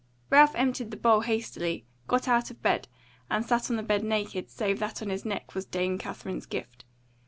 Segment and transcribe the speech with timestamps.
[0.31, 2.87] Ralph emptied the bowl hastily, got out of bed,
[3.29, 6.85] and sat on the bed naked, save that on his neck was Dame Katherine's gift.